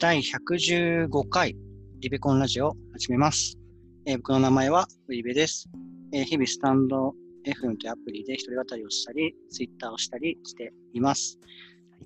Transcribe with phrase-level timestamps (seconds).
[0.00, 1.56] 第115回
[1.98, 3.58] リベコンラジオを始めます。
[4.06, 5.68] えー僕の名前はウリベです。
[6.12, 11.36] えー日々スタンド FM というアプリで一人語りをしたり、ツイッターをしたりしています。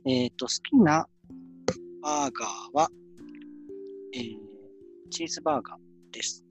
[0.07, 1.07] えっ、と、好きな
[2.01, 2.89] バーガーは、
[4.15, 4.39] えー
[5.11, 6.43] チーズバーガーです。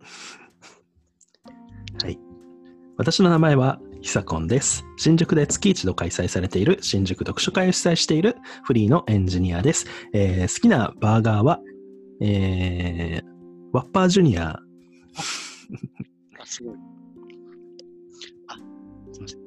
[2.02, 2.18] はい。
[2.96, 4.84] 私の名前はひさこんです。
[4.96, 9.86] 新宿で月一度開催されている新宿読書会を主催しているフリーのエンジニアです。
[10.12, 11.60] えー好きなバーガーは、
[12.20, 13.26] えー、
[13.72, 14.50] ワッパージュニア。
[14.50, 14.60] あ、
[16.44, 16.74] すごい。
[18.46, 18.54] あ、
[19.12, 19.40] すいません。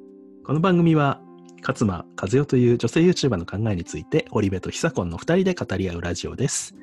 [0.44, 1.22] この番組は、
[1.66, 6.74] 勝間和代という女性 YouTuber の考えについて、堀部とひさこんの二人で語り合うラジオです。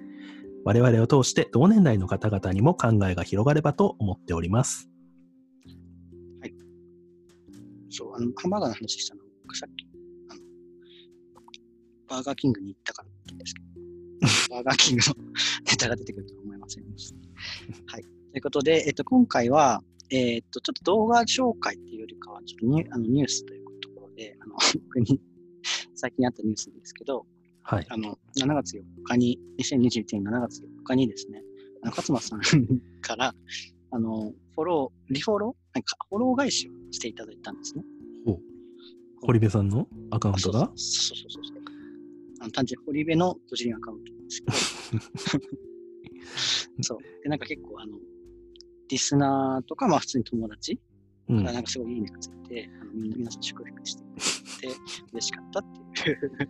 [0.66, 4.90] 我々を通して同年代の方々にも考えが広がればと思っております。
[7.90, 9.88] そう、あの、ハンバーガーの話したの、僕さっき、
[10.30, 10.42] あの、
[12.08, 13.68] バーガーキングに行ったからだったんですけど、
[14.56, 15.32] バーガーキングの
[15.70, 17.18] ネタが出てくるとは思いませんでした。
[17.94, 18.04] はい。
[18.04, 25.22] ということで、えっと、今回は、えっと、ちょっと動画紹介っていうよりかは、ちょっとニュあのニュースというところで、あの、僕に
[25.96, 27.26] 最近あったニュースですけど、
[27.64, 27.86] はい。
[27.90, 31.44] あの、7月4日に、2021年7月4日にですね、
[31.84, 32.42] あの勝間さん
[33.02, 33.34] から、
[33.92, 35.76] あの、フォロー、リフォロー？
[35.76, 37.84] なんか、フォロー返しをしていただいたんですね。
[38.26, 38.40] ほう
[39.22, 40.72] 堀部さんのアカウントが？
[40.76, 41.64] そうそうそうそう。
[42.42, 45.50] あの単純に堀部の個人アカウントですけど。
[46.82, 46.98] そう。
[47.24, 47.98] で、なんか結構、あの、
[48.88, 50.80] リスナーとか、まあ普通に友達
[51.28, 54.08] うんがなんかすごいいいねがついて、あのみんな皆さん祝福してく
[54.64, 54.80] れて、
[55.14, 55.66] 嬉しかったっ
[56.04, 56.32] ていう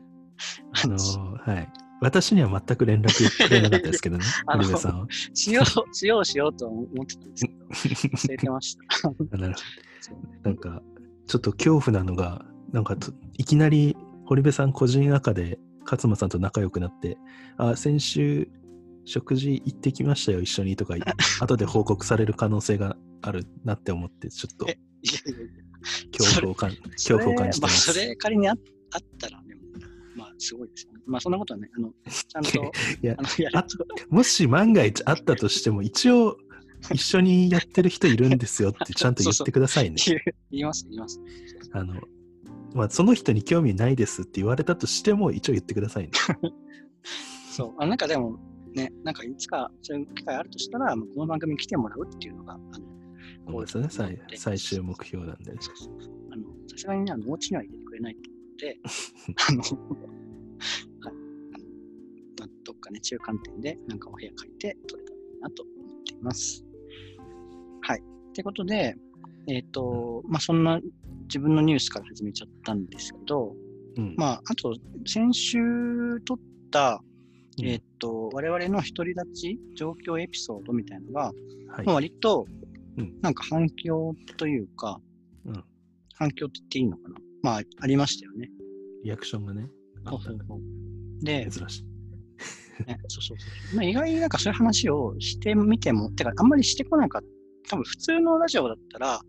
[0.84, 1.18] あの話。
[1.18, 1.74] ーはい。
[2.02, 5.08] 私には全く連絡くれなかったですけどね、 堀部さんは。
[5.34, 8.84] しよう、しようしようと思ってたんですけど、忘れてました。
[9.10, 9.60] あなるほ
[10.44, 10.50] ど。
[10.50, 10.82] なんか、
[11.28, 17.18] ちょっと恐怖なのが、なんかと、いきなり堀部さん個人赤で勝間さんと仲良くなって、
[17.58, 18.50] あ、先週、
[19.06, 20.96] 食事行ってきましたよ、一緒にとか、
[21.42, 24.68] 後で報告される可能性があるなって思って、ちょっと。
[26.18, 27.72] 恐怖を感恐怖を感じてま。
[27.72, 29.39] それ,、まあ、それ仮にああったら、ね、
[30.20, 31.00] まあすごいですよね。
[31.06, 32.50] まあそんなことはね、あの、 ちゃんと、
[33.02, 33.66] いやあの、やあ。
[34.10, 36.38] もし万が一あったとしても、一応、
[36.94, 39.98] 一緒にやってる人いるんですよってちゃんと言ってくださいね。
[40.06, 40.22] 言 う
[40.52, 41.22] 言います、言います。
[41.72, 42.02] あの、
[42.74, 46.12] まあ、その人に興味ないですって言われたとしても、一応言ってくださいね。
[47.52, 47.76] そう。
[47.78, 48.40] あなんかでも、
[48.74, 52.58] ね、なんかいつかそういう機会あるとしたら、この番組に来てもらうっていうのが、あ
[53.50, 55.52] の、そうですね、こ最う最終目標なんで。
[55.62, 55.72] さ
[56.78, 58.80] すがにね、あの、お家には入れてくれないと思って、
[59.50, 59.72] あの、はい。
[61.54, 61.66] あの、
[62.40, 66.66] まあ、どっかね、中間点で、なんかお部屋借りて撮れたらいいなと思っています。
[67.82, 68.00] はい。
[68.00, 68.96] ってことで、
[69.48, 70.80] えっ、と、まあ、そんな
[71.24, 73.56] 自分のニュースから始めちゃったんですけど、
[73.98, 74.76] うんまあ、あと、
[75.06, 75.60] 先週
[76.26, 76.40] 撮っ
[76.72, 77.02] た、
[77.58, 81.34] うんえっ、と、我々の独り立ち状況エピソードみたいなのが、
[81.68, 82.46] はいまあ、割と
[83.00, 85.00] うん、なんか反響というか、
[85.46, 85.64] うん
[86.16, 88.50] 反響って言っていいのかなまあ、ありましたよね。
[89.04, 89.70] リアクションがね、
[90.06, 90.40] あったね
[91.22, 91.86] で、珍しい。
[92.88, 93.76] ねそうそうそう。
[93.76, 97.28] まあ、意外になんかそういう話をしてみても、てか、あんまりしてこなかった。
[97.70, 99.22] 多分普通のラジオだったら、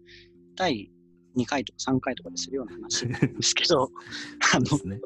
[0.57, 0.91] 第
[1.37, 3.91] 2回とか3回とかでするような話なんですけど、
[4.55, 5.01] あのね。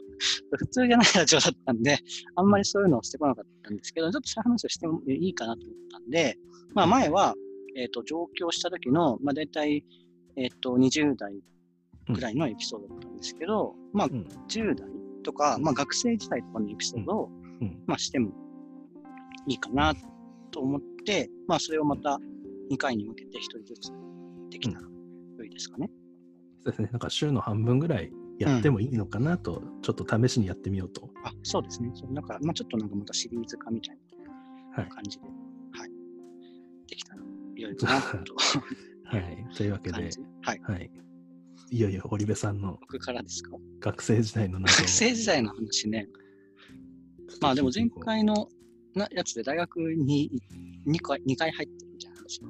[0.56, 1.98] 普通じゃないラジオだったんで、
[2.36, 6.38] あんまりそういうのをしてこなかったんですけど、ちょっとそういう話をしてもいいかなと思ったんで、
[6.72, 7.34] まあ前は、
[7.76, 9.84] えっ、と、上京した時の、まあ大体、
[10.36, 11.34] えっ、と、20代
[12.08, 14.88] ぐらいのエピソードだったんですけど、まあうん10代
[15.22, 18.30] とか、まあ学生時代とかのエピソードを、うんまあしても
[19.46, 19.94] いいかな
[20.50, 22.18] と思って、まあそれをまた
[22.70, 23.92] 2回に向けて1人ずつ
[24.50, 24.86] できたら
[25.38, 25.90] 良いですかね。
[26.62, 26.88] そうですね。
[26.92, 31.10] なんか週の半分ぐらいやってもいいのかなと、ちょっと試しにやってみようと。
[31.24, 31.90] あ、そうですね。
[31.94, 33.96] そうだから、まあちょっとなんかまたシリーズ化みたい
[34.76, 34.90] なはい。
[34.90, 35.90] 感じで、はい。
[36.88, 37.20] できたら
[37.56, 38.34] 良いかなと
[39.04, 39.46] はい。
[39.56, 40.10] というわけで。
[40.42, 40.60] はい。
[40.62, 40.90] はい。
[41.70, 43.56] いよいよ堀部さんの僕からですか？
[43.80, 46.08] 学生時代の学生時代の話ね。
[47.40, 48.48] まあでも前回の
[48.94, 50.30] なやつで大学に
[50.86, 52.46] 2回 ,2 回入ってるみたいな話を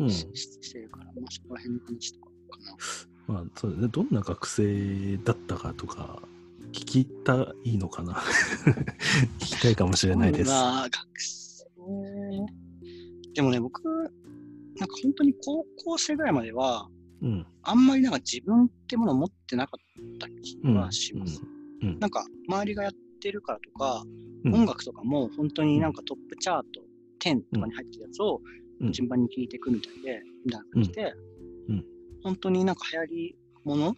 [0.00, 0.10] うん。
[0.10, 2.58] し,、してるから、まあそこら辺の話とかか
[3.28, 3.34] な。
[3.34, 3.88] まあ、そうだね。
[3.88, 6.20] どんな学生だったかとか、
[6.72, 8.14] 聞きたいのかな？
[9.38, 10.50] 聞きたいかもしれないです。
[10.50, 11.64] まあ、学生。
[13.34, 13.90] でもね、僕、な
[14.86, 16.88] んか本当に高校生ぐらいまでは、
[17.24, 17.46] うん。
[17.62, 21.40] あんまりなんか自分ってものを持ってなかった気はします。
[21.82, 21.88] うん。
[21.88, 21.98] うん。
[21.98, 24.02] なんか周りがやってるからとか、
[24.44, 24.54] うん。
[24.54, 26.80] 音楽とかも本当になんかトップチャート
[27.20, 28.40] 10とかに入ってるやつを
[28.80, 28.92] うん。
[28.92, 31.14] 順番に聴いていくみたいで、みたいな感じで、
[31.68, 31.74] うん。
[31.76, 31.84] うん
[32.24, 33.96] 本当になんか流行りもの、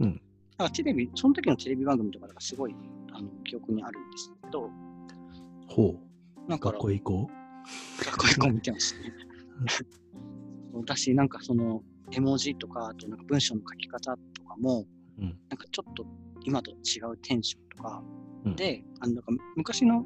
[0.00, 0.20] うん。
[0.56, 2.74] なんかテレビ、その時のテレビ番組とかがすごい
[3.12, 4.70] あの記憶にあるんですけど、
[5.68, 5.94] ほ
[6.46, 6.50] う。
[6.50, 7.30] だから学校へ行こ
[7.98, 9.12] 学校へ行こう見てましたね。
[10.86, 14.86] だし、なんかその、絵文字とか、あとなんか文章の書き方とかも、
[15.18, 15.22] う。
[15.22, 15.38] うん。
[15.48, 16.06] なんかちょっと
[16.44, 18.02] 今と違うテンションとか、
[18.44, 20.04] うんで、あのなんか昔の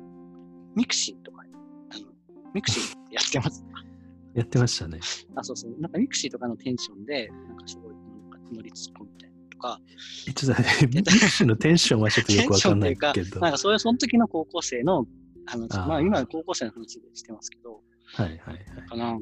[0.75, 1.43] ミクシーとか、
[1.91, 2.07] あの
[2.55, 3.65] ミクシーやってます。
[4.35, 4.99] やってましたね。
[5.37, 5.79] あ、そうそう。
[5.79, 9.81] なんかミクシーとかのテンションで、なんかすごい、なんか乗りつっこみたいなのとか、
[10.27, 13.41] えちょっとね、ミクシーのテンションはちょっとよくわかんないけど。
[13.41, 15.07] なんかそういう、その時の高校生の
[15.45, 18.89] 話、まあ今の高校生の話でしてますけど、はいはいはい。
[18.89, 19.19] かな。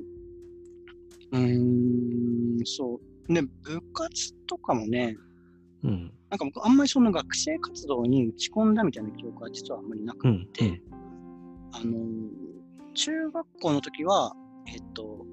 [1.33, 3.33] うーん、そう。
[3.33, 5.17] で、部活とかもね、
[5.85, 6.13] うん。
[6.31, 10.47] なんか僕あんまりその学生活動に打ち込んだみたいな記憶は実はあんまりなくうん。
[10.53, 10.81] て、
[11.73, 12.31] あのー
[12.93, 14.33] 中学校の時は、
[14.67, 15.25] えっと、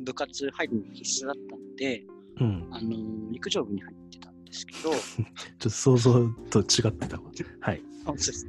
[0.00, 2.02] 部活入るの必須だったので、
[2.40, 2.46] うん。
[2.46, 2.74] うん。
[2.74, 5.26] あのー陸上部に入ってたんですけど、 ちょっ
[5.58, 6.12] と想像
[6.50, 7.30] と違ってたわ。
[7.60, 7.82] はい。
[8.04, 8.46] 本当です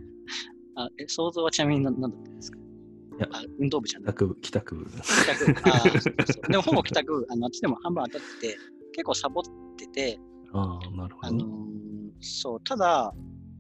[0.75, 2.60] あえ想像はちなみに何何だったんですか？
[3.18, 5.52] いやあ運動部じゃなく帰宅部、帰宅部。
[5.52, 5.69] 帰宅部。
[5.69, 8.58] あーそうそうでもほぼ帰宅部、あの、あっちでも半分当たってて、
[8.94, 9.44] 結構サボっ
[9.78, 10.19] てて、
[10.54, 11.28] ああ、なるほど。
[11.28, 11.48] あのー
[12.19, 13.14] そう、ただ、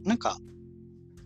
[0.03, 0.37] なんか、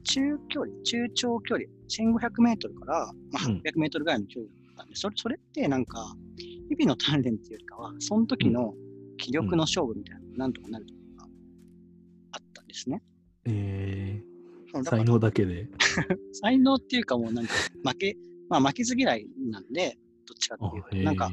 [0.03, 8.73] 中距離、中長距離、1500メートルから、まあ、うん800メートルぐらいの距離だったんで、それそれってなんか、日々の鍛錬っていうよりかは、その時の
[9.17, 11.29] 気力の勝負みたいなのがなんとかなるところが
[12.33, 13.01] あったんですね。
[13.45, 14.30] えー、そうだから
[14.83, 15.69] 才能だけで。
[16.33, 17.53] 才能っていうかもうなんか、
[17.83, 18.17] 負け、
[18.49, 21.29] まあ負けず嫌いなんで、どっちかっていうと、なんか、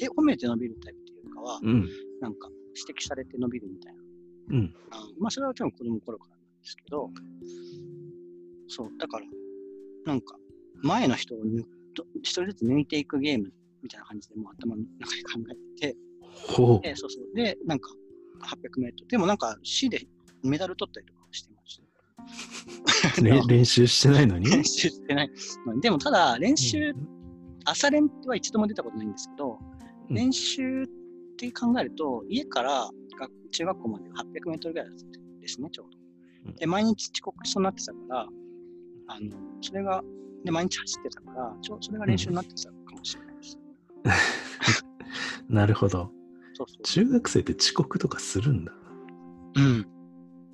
[0.00, 1.88] へ褒めて伸びるタイプっていうかは、うん。
[2.20, 4.02] なんか、指摘されて伸びるみたいな。
[4.50, 4.74] うん。
[4.90, 7.10] あまあ、それは多分子供の頃からなんですけど、
[8.68, 9.26] そう、だから、
[10.06, 10.36] なんか、
[10.82, 11.38] 前の人を
[12.22, 13.52] 一人ずつ抜いていくゲーム
[13.82, 15.96] みたいな感じで、もう頭の中で考えてて、
[16.32, 16.80] ほう。
[16.80, 17.34] で、そうそう。
[17.34, 17.90] で、なんか、
[18.42, 19.08] 800メートル。
[19.08, 20.06] でもなんか、市で
[20.42, 21.21] メダル取ったりとか
[23.48, 24.46] 練習してないのに？
[24.50, 25.30] 練習してない。
[25.66, 26.94] まあでも、ただ、練習、
[27.64, 29.58] 朝練は一度も出たことないんですけど、
[30.08, 30.86] うん練習っ
[31.38, 34.90] て考えると、家から学中学校まで800メートルぐらい
[35.40, 35.86] ですね、ちょう
[36.46, 36.58] うんど。
[36.58, 38.28] で、毎日遅刻しそうになってたから、
[39.08, 39.30] あの、
[39.62, 40.02] それが、
[40.44, 43.58] で、毎日走ってたから、ちょそれが練習になってたかもしれないです。
[45.48, 46.10] なるほど。
[46.54, 46.82] そうそう。
[46.82, 48.72] 中学生って遅刻とかするんだ。
[49.56, 49.86] うん。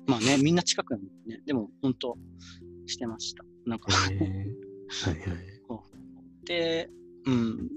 [0.09, 1.41] まあね、みんな近くなんでね。
[1.45, 2.17] でも、本当
[2.87, 3.43] してました。
[3.67, 3.91] なんか。
[3.91, 5.19] はいはい。
[6.45, 6.89] で、
[7.25, 7.69] うん、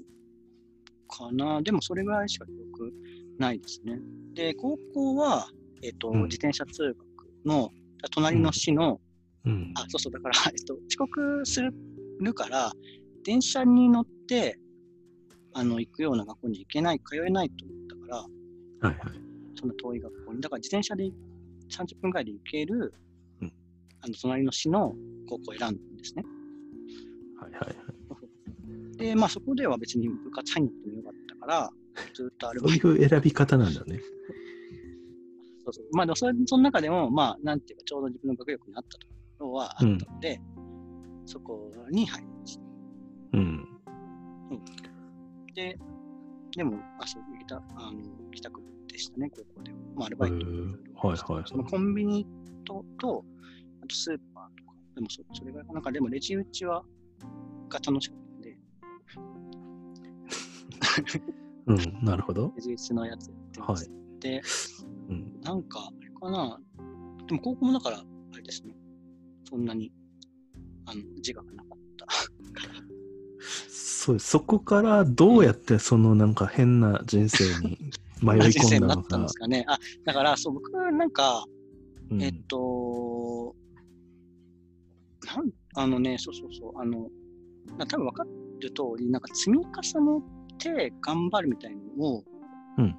[1.06, 1.61] かな。
[1.61, 2.90] でも、それぐらいしか記憶
[3.38, 4.00] ないですね。
[4.32, 5.46] で、高校は、
[5.82, 6.96] えっ、と、うん自転車通学
[7.44, 7.70] の、
[8.11, 8.99] 隣の市の、
[9.44, 9.73] うん。
[9.75, 12.73] あ、そうそう、だから、 えっと、遅刻するから、
[13.25, 14.58] 電車に乗って、
[15.52, 18.26] あの、行くような学校に行けない、通えないと思ったか
[18.81, 19.20] ら、はいはい。
[19.55, 20.40] そんな遠い学校に。
[20.40, 21.12] だから自転車で
[21.72, 22.94] 30分ぐらいで行ける、
[23.40, 23.52] うん
[24.04, 24.94] あの隣の市の
[25.28, 26.24] 高校を選んだんですね。
[27.40, 28.96] はいはいはい。
[28.96, 31.70] で、まあそこでは別に部活入んなくてもよかったから、
[32.14, 32.88] ずっとアルそういバイト。
[33.04, 34.00] う選び方なんだね。
[35.64, 39.06] そうそうまあでもそれその中でも、まあなんていうかちょうど自分の学力に合ったと
[39.38, 40.40] ころはあったので、
[41.26, 42.62] そこに入りました。
[43.34, 43.69] うん。
[45.54, 45.78] で、
[46.56, 48.60] でも、あ、そう、行きた、あの、帰宅
[48.92, 49.78] でしたね、高校では。
[49.96, 52.26] まあアルバイトはいはいはいそのコンビニ
[52.64, 53.24] と、と、
[53.82, 56.84] あとスーパーとか、でもそそれぐらいかなんかでもレジ打ちは、
[57.69, 58.58] が楽しかったんで、
[61.67, 62.05] うん。
[62.05, 62.52] なるほど。
[62.56, 63.90] レジ打ちのやつやってまし
[64.20, 64.43] て、
[65.08, 65.40] うん。
[65.40, 66.60] なんか、あれかな、
[67.26, 68.74] でも高校もだから、あれですね、
[69.48, 69.93] そんなに、
[70.86, 72.12] あの、自我がなかったか
[72.69, 73.02] ら。
[73.69, 77.78] そうそこからどうやってそのなんか変な人生に
[78.22, 79.34] 迷い人込んだのかんです。
[79.34, 79.64] かね。
[79.69, 81.44] あ、だから、そう、僕なんか、
[82.10, 83.55] うんえっと、
[85.26, 87.08] なん、あのね、そうそうそう、あの、
[87.79, 88.24] な多分分か
[88.60, 90.22] る通り、なんか積み重ね
[90.58, 92.24] て頑張るみたいなのを、
[92.79, 92.96] うん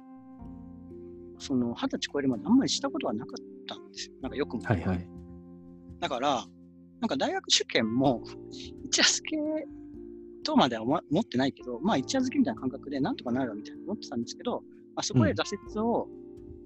[1.38, 4.14] その、二十歳超えるまであんまりしたことはなかったんですよ。
[4.22, 4.62] なんかよくも。
[4.62, 5.08] はいはい。
[6.00, 6.44] だから、
[7.00, 8.22] なんか大学受験も、
[8.84, 9.36] 一夜漬け
[10.42, 16.08] とまでは思思ってないけど、まあ一夜漬けみたいな感覚でなんとかなるわみたいな思ってたんですけど、まあ、そこで挫折を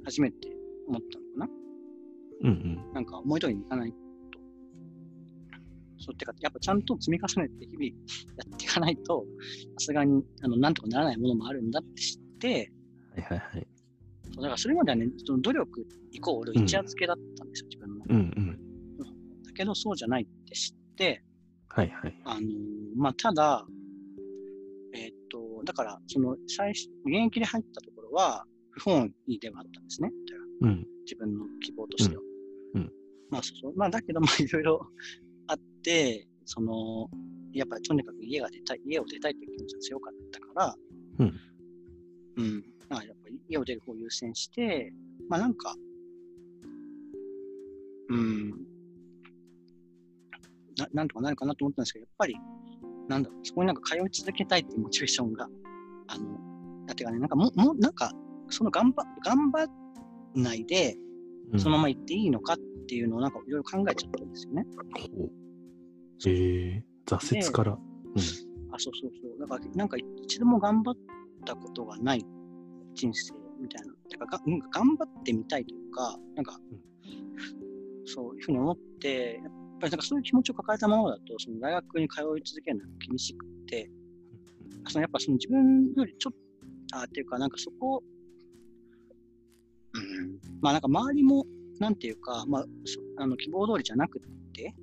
[0.04, 0.48] 初めて
[0.86, 1.58] 思ったのかな。
[2.42, 2.92] うんうん。
[2.94, 3.96] なんか思い通りにいかないと。
[5.98, 7.90] そうってか、やっぱちゃんと積み重ねて日々や
[8.54, 9.26] っていかないと、
[9.78, 12.72] さすがにあのなんとかならないものもあるんだって知って、
[13.14, 13.66] はいはいはい。
[14.36, 18.04] だからそれまではね、その努力イコール一夜漬けだったんですよ、自分の。
[18.08, 19.42] うんうん。
[19.42, 21.24] だけどそうじゃないって知って、
[21.68, 22.20] はいはい。
[22.24, 22.52] あのー
[22.96, 23.66] まあ、ただ、
[24.94, 30.10] えーっと、だから、その最初、現役で入ったところは、不本意ではあったんですね。
[30.62, 30.86] うん。
[31.04, 32.22] 自分の希望としては。
[32.74, 32.92] うんうん
[33.30, 33.72] まあ、そうそう。
[33.76, 34.86] まあ、だけど、まあ、いろいろ
[35.48, 37.10] あって、その、
[37.52, 40.76] やっぱりとにかく家が出たい、家を出たいという気持ちが強かったから、
[41.18, 41.34] うん。
[42.36, 42.64] うん。
[42.88, 44.92] まあ、やっぱり家を出る方を優先して、
[45.28, 45.74] まあなんか、
[48.10, 48.50] うん、
[50.78, 52.36] ななんとかなるかなと思ったんですけど、やっぱり、
[53.08, 55.48] なんだろう、そこになんか通い続けたいっていうモチベーションが、
[56.06, 56.47] あの、
[56.88, 58.10] だってかね、なんかもう、もうなんか、
[58.48, 60.96] その頑張、頑張んないで、
[61.52, 62.56] うんそのまま行っていいのかっ
[62.88, 64.66] ていうのをなんかいろいろ考えちゃったんですよね。
[65.16, 65.30] ほう
[66.26, 67.72] えー、挫折から。
[67.72, 67.76] あ、
[68.78, 69.40] そうそうそう。
[69.40, 70.94] だから、なんか一度も頑張っ
[71.46, 72.24] たことがない
[72.94, 73.94] 人生みたいな。
[74.10, 76.58] てかが、うん頑張ってみたいというか、なんか、
[78.04, 83.90] そういうふうに思って、やっぱりなんかそういう気持ちを抱えたままだと、その大学に通い続けるのが厳しくて、
[84.88, 86.38] そのやっぱその自分よりちょっと、
[86.92, 88.02] あっていうか、なんかそこ、
[89.94, 91.44] うん、まあなんか周りも、
[91.78, 94.74] なんていうか、まあ、そあの希望通りじゃなくって、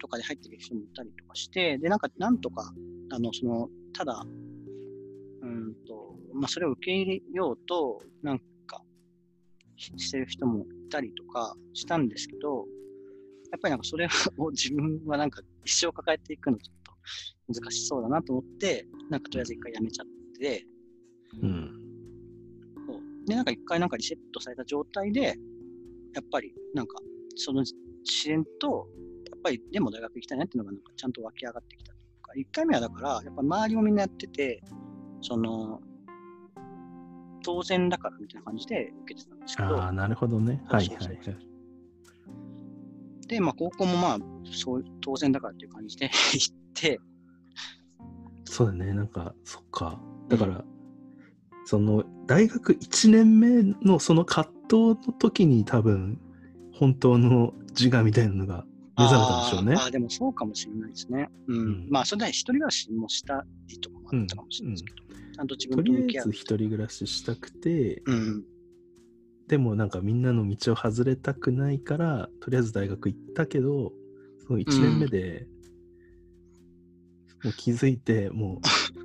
[0.00, 2.72] とかで入ってる人もいたりとかして、で、なんか、なんとか、
[3.10, 4.24] あの、その、ただ、
[5.42, 8.82] うんと、まあ、それを受け入れようと、なんか、
[9.76, 12.66] ししてる人もいたりとかしたんですけど、
[13.52, 20.06] やっぱりなんかそれ を自分はなんか一生抱えていくのちょっと難しそうだなと思って、なんかとりあえず一回やめちゃっ
[20.38, 20.66] て、
[21.40, 21.70] うん。
[22.86, 25.32] そうで、なんか一回なんかリセットされた状態で、や
[26.20, 26.98] っぱりなんか
[27.36, 27.74] その自
[28.24, 28.86] 然と、
[29.30, 34.62] やっぱりでも大学行きたいなっていうのがなんかちゃんと湧き上がってきたというか、一回目はだから、やっぱ周りもみんなやってて、
[35.20, 35.80] その、
[37.44, 40.62] 当然だからみたいな感じで受けてたんですけど、ああ、なるほどね。
[40.66, 41.18] はいはいはい。
[43.26, 47.00] で、まあ高校もまあ、そう、当然だからっていう感じで 行って、
[48.44, 48.92] そうだね。
[48.92, 50.00] なんか、そっか。
[50.28, 50.64] だから、
[51.64, 56.18] その、大学1年目のその葛藤の時に多分、
[56.72, 58.64] 本当の自我みたいなのが
[58.98, 61.28] 目覚めたんでしょうねあーあー、でもそうかもしれないですね。
[61.48, 61.56] うん。
[61.56, 64.96] うんまあ、それで一人暮らしもしたりとかもあったかもしれないですけど、
[65.34, 66.30] ちゃんと自と分と向き合うりあえず。
[66.32, 68.44] 一人暮らししたくて、うん。
[69.48, 73.92] でもなんかみんなの道を外れたくないから、とりあえず大学行ったけど、
[74.46, 75.46] その1年目で、
[77.42, 78.60] もう気づいて、もう、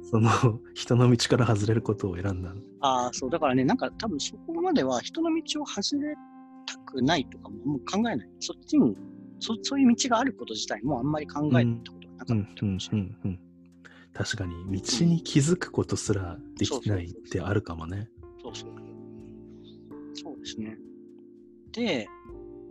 [0.09, 0.29] その
[0.73, 2.55] 人の道から外れることを選んだ。
[2.81, 6.15] ああ、そう、だからね、なんか多分そこまでは人の道を外れ
[6.65, 8.29] たくないとかももう考えない。
[8.39, 8.95] そっちに、
[9.39, 13.07] そそういう道があること自体もあんまり考えたことがなかうんったんもしれない。
[13.07, 13.39] うんうん。
[14.13, 18.09] 確かに、道に気づくことすらできないってあるかもね。
[18.41, 18.71] そうそう。
[20.13, 20.77] そうですね。
[21.73, 22.07] で、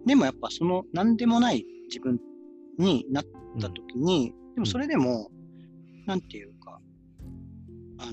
[0.07, 2.19] でもやっぱその何でもない自分
[2.79, 3.25] になっ
[3.61, 5.31] た時に、でもそれでも、
[6.07, 6.56] なんていうか、
[7.99, 8.13] あ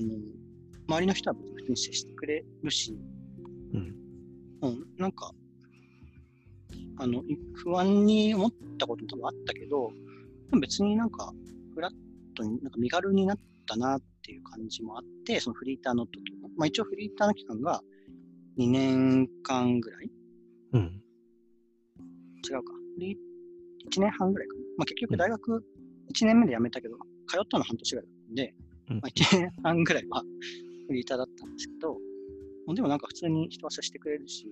[0.88, 2.96] 周りの人は別に接してくれるし、
[3.72, 3.94] うん。
[4.62, 5.32] うん、なんか、
[6.98, 9.90] あの、い不安に思ったことも多分あったけど、
[10.60, 11.32] 別になんか、
[11.74, 11.92] フラッ
[12.34, 16.48] トに、なんか身軽になったなっていう感じもあって、そのフリーターの時も。
[16.56, 17.80] まあ一応フリーターの期間が
[18.58, 20.10] 2年間ぐらい
[20.72, 21.02] うん。
[22.48, 22.72] 違うか。
[22.94, 23.18] フリー、
[23.90, 24.60] 1年半ぐらいかな。
[24.78, 25.64] まあ結局大学
[26.14, 30.22] 1年目で辞めたけど、通ったの半年ぐらいだったんで、うんまあ1年半ぐらいは
[30.88, 31.96] フリーターだったんですけど、
[32.74, 34.46] でもなんか普通に人は接してくれるし、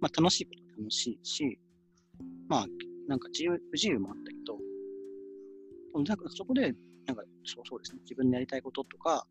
[0.00, 1.58] まあ楽しいことは楽しいし、
[2.48, 2.66] まあ
[3.08, 6.72] なんか自由、不自由もあったけど、なんかそこで、
[7.06, 9.26] なんかそうそうですね、自分のやりたいこととか、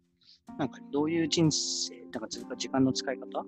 [0.57, 3.45] なんかどういう人生、なんか時時間の使い方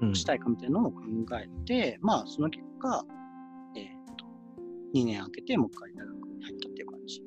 [0.00, 0.14] うん。
[0.14, 1.00] したいかみたいなのを考
[1.40, 3.04] えて、まあその結果、
[3.76, 4.24] えっ、と、
[4.94, 7.22] 2年空けてもう一回大学に入ったっていう感じ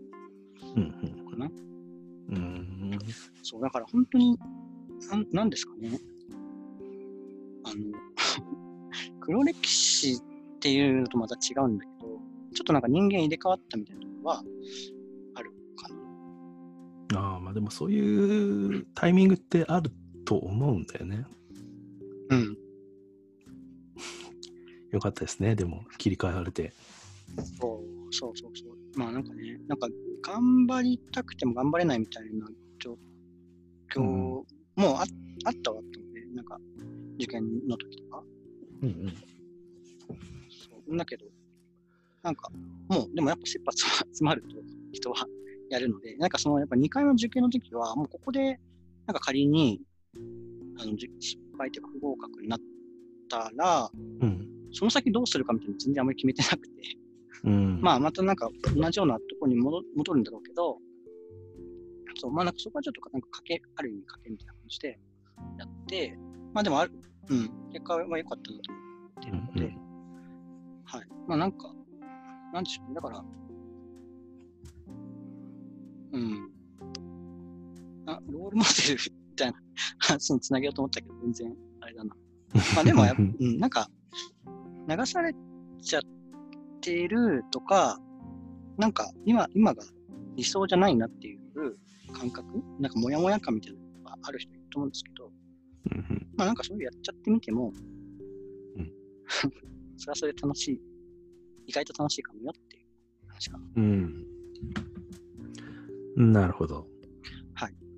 [0.75, 1.45] うんかな。
[1.45, 2.62] うんうん
[3.41, 4.37] そう、だから本当に、
[5.09, 5.99] なんなんですかね。
[7.63, 7.75] あの、
[9.21, 10.19] 黒歴史っ
[10.59, 12.19] ていうのとまた違うんだけど、
[12.53, 14.43] ちょっとなんか人間入れ替わったみたいなところは
[15.35, 15.89] あるか
[17.13, 17.19] な。
[17.19, 19.91] ああ、まあでもそういうタイミングってある
[20.25, 21.25] と思うんだよね。
[22.29, 22.57] うん。
[24.91, 25.55] よかったですね。
[25.55, 26.73] でも切り替えられて。
[27.59, 28.77] そうそうそうそう。
[28.95, 29.87] まあなんかね、なんか
[30.21, 32.53] 頑張りたくても頑張れないみたいな状
[33.99, 34.45] 況も
[34.77, 35.07] あ,、あったは
[35.45, 36.57] あったので、なんか
[37.17, 38.23] 受験の時とか。
[38.81, 39.13] うんうん。
[40.07, 41.25] そうだけど、
[42.21, 42.49] なんか
[42.89, 44.47] もう、でもやっぱ切羽詰まると
[44.91, 45.25] 人は
[45.69, 48.59] やるので、なんかそのやっぱ2回の受験の時は、もうここで、
[49.07, 49.81] なんか仮に、
[50.79, 52.59] あのじ失敗というか不合格になっ
[53.29, 53.89] たら、
[54.21, 54.47] うん。
[54.71, 56.69] その先どうするかみたいなの全然あんまり決めてなくて、
[57.45, 57.81] うん。
[57.81, 60.77] まあ、またなんか同じようなところに戻戻るんだろうけど、
[62.23, 64.99] そう、まあなんかそこはちょっとなんか賭け、ある意味賭けみたいな感じで
[65.59, 66.17] やって、
[66.53, 66.93] まあでもある、
[67.29, 69.93] うん、結果は良かったなと思ってるので、うんうん
[70.85, 71.01] はい。
[71.27, 71.73] まあなんか、
[72.53, 72.95] なんでしょうね。
[72.95, 73.23] だから、
[76.13, 76.51] うん。
[78.05, 78.99] あ、ロールモデル
[79.29, 79.57] みたいな
[79.97, 82.15] 話につなげようと思ったけど、全然あれだな。
[82.75, 83.89] まあでもや うん、なんか、
[84.87, 85.33] 流され
[85.81, 86.01] ちゃっ
[86.79, 87.99] ているとか、
[88.77, 89.83] なんか今、今が
[90.35, 91.43] 理想じゃないなっていう
[92.29, 92.63] 感覚？
[92.79, 95.31] なんかモヤモヤ感みたいなのがある人いると思うんですけど、
[96.37, 97.73] まあなんかそういうやっちゃってみても、
[98.77, 98.91] うん
[99.97, 100.81] それはそれで楽しい、
[101.67, 102.85] 意外と楽しいかもよっていう
[103.27, 103.65] 話かな。
[103.75, 104.25] うん。
[106.31, 106.93] なるほど。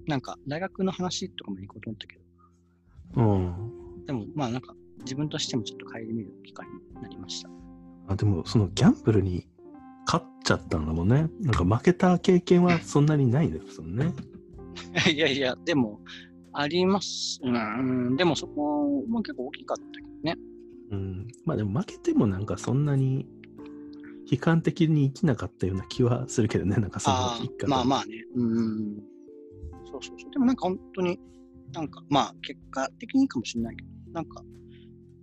[0.07, 2.17] なんか大学の話とかも行こうと思ったけ
[3.15, 4.05] ど、うん。
[4.05, 7.49] でもまあなんか自分としてもちょっと顧みる機会になりました。
[8.07, 9.47] あでも、そのギャンブルに
[10.05, 11.29] 勝っちゃったんだもんね。
[11.41, 14.13] なんか負けた経験はそんなにないですもんね。
[15.11, 16.01] いやいや、でも、
[16.53, 17.39] あります。
[17.43, 20.37] うん、でもそこも結構大きかったけどね。
[20.91, 21.27] うん。
[21.43, 23.27] まあでも負けてもなんかそんなに
[24.31, 26.77] 悲観的に生きなかったような気はするけどね。
[26.77, 27.17] なんかその
[27.67, 28.23] まあまあね。
[28.35, 29.03] うん。
[29.91, 30.31] そうそうそう。
[30.31, 31.19] でもなんか本当に、
[31.73, 34.41] なんかまあ結果的にかもしれないけど、なんか、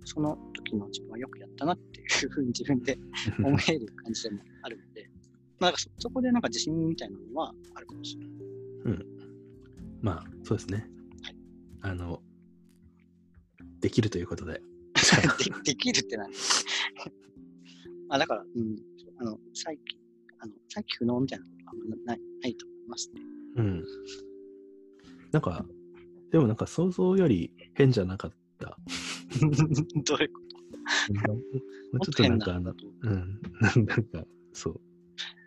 [0.05, 2.97] その時の自分はよくやったなっていうふうに自分で
[3.43, 4.39] 思える感じでも
[5.63, 8.33] まあなんかそそこでなんか自信みたいなのはあるかもしれない。
[10.01, 10.89] まあそうですね。
[11.21, 11.37] はい
[11.81, 12.21] あの、
[13.79, 14.61] できるということで。
[15.63, 16.29] でできるって何
[18.09, 18.75] あだから、うん、
[19.17, 19.97] あの、再起、
[20.39, 23.21] あの、再起不能みたいなことはあんまないないと思いますね。
[23.55, 23.83] うん。
[25.31, 25.65] なんか、
[26.31, 28.77] でもなんか想像より変じゃなかった。
[30.05, 30.41] どういうこ
[31.99, 31.99] と？
[32.05, 34.81] ちょっとなんかあの、うん、なんか、そう、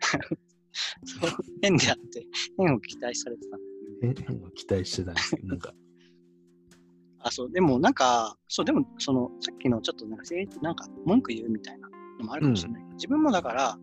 [1.03, 1.31] そう。
[1.61, 2.25] 変であって、
[2.57, 3.57] 変を期待されてた。
[3.57, 3.65] んだ。
[4.01, 5.73] 変変を期待してたんですけど、なんか、
[7.19, 10.23] あ、そう、でもなんか、そう、でも、その、さっきのちょっとなんか、
[10.61, 12.83] なんか文句言うみたいなのもあるかもしれない。
[12.93, 13.79] 自分もだから、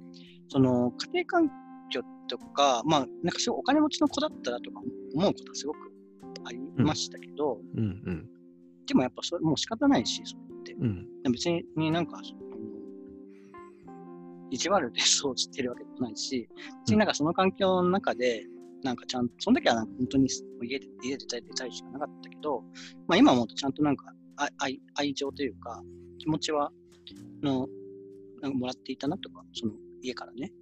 [0.49, 1.51] その、家庭環
[1.91, 4.81] 境とか、まあ、なんかすごいお金持ちの子だったらとか
[5.15, 5.79] 思うことはすごく
[6.45, 7.81] ありましたけど、うん。
[7.81, 8.31] うん、
[8.87, 10.73] でもやっぱそれもう仕方ないし、それって。
[10.75, 12.21] うん、別になんか、
[14.51, 16.49] 意地悪でそうしてるわけでもないし、
[16.81, 18.45] 別になんかその環境の中で、
[18.83, 20.29] なんかちゃんと、その時はなんか本当に
[20.63, 22.63] 家で家で出たいしかなかったけど、
[23.09, 25.83] まあ今はもっとちゃんとなんか愛愛愛情というか、
[26.19, 26.71] 気持ちは、
[27.43, 27.67] の、
[28.41, 30.53] なんかもらっていたなとか、その家からね。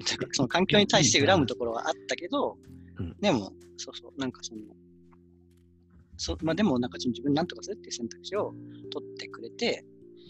[0.32, 2.56] その環境に対して恨むところはあったけど、
[2.98, 3.16] うん。
[3.20, 4.60] でも、そうそう、なんかその、
[6.16, 8.54] そまあでもなんか自分なんとかするっていう選択肢を
[8.90, 9.84] 取ってくれて、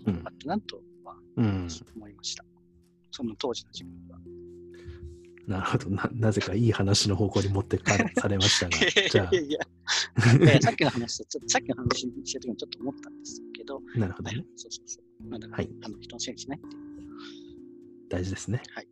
[0.06, 1.68] うんよかったなとはうん。
[1.96, 2.44] 思いました。
[3.10, 4.18] その当時の自分は。
[5.46, 6.08] なるほどな。
[6.12, 8.86] なぜかいい話の方向に持ってかされましたが、じ
[9.18, 9.58] ゃいやいや
[10.38, 14.46] いやさっきの話とちょっと、 さっきの話してる時にちょっと思ったんですけど、あ、なるほどはいね。
[14.54, 15.28] そうそうそう。
[15.28, 16.82] まあ、だはいあの人のせいにしないっていう。
[18.08, 18.62] 大事ですね。
[18.74, 18.88] はい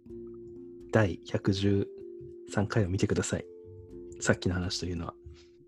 [0.91, 1.87] 第113
[2.67, 3.45] 回を見てください。
[4.21, 5.15] さっきの話というのは。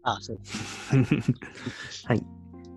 [0.03, 0.97] ああ、そうです。
[2.09, 2.27] はい。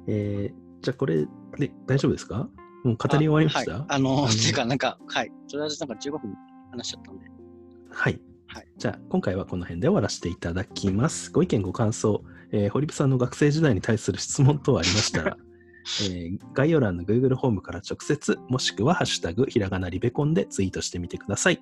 [0.08, 1.26] えー、じゃあこれ
[1.58, 2.50] で大丈夫ですか？
[2.84, 3.72] もう語り終わりました？
[3.74, 5.32] はい、あの、あのっていうか、なんか、はい。
[5.50, 6.34] とりあえずなんか15分
[6.72, 7.26] 話しちゃったんで。
[7.92, 8.22] はい。
[8.48, 11.32] はいじゃあ、今回はこの辺で終わらせていただきます。
[11.32, 15.38] ご意見、ご感想、えー堀部さんの学生時代に対する質問等ありましたら、
[16.04, 21.60] えー概要欄の Google ホームから直接、もしくはハッシュタグ、ひらがなリベコンでツイートしてみてください。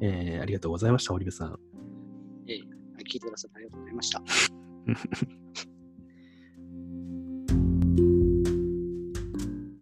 [0.00, 1.58] えーありがとうございました、堀部さん。
[2.46, 2.60] ええ
[3.10, 4.22] 聞いてくださってありがとうございました。